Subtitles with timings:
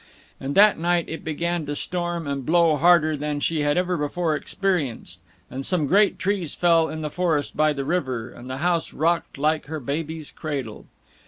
[0.39, 4.35] And that night it began to storm and blow harder than she had ever before
[4.35, 8.93] experienced, and some great trees fell in the forest by the river, and the house
[8.93, 10.87] rocked like her baby's cradle.